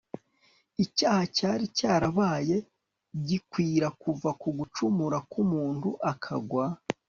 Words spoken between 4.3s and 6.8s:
ku gucumura k'umuntu akagwa